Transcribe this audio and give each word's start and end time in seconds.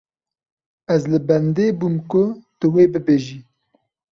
Ez 0.93 1.01
li 1.11 1.19
bendê 1.27 1.67
bûm 1.79 1.95
ku 2.11 2.23
tu 2.59 2.65
wê 2.73 2.85
bibêjî. 2.93 3.39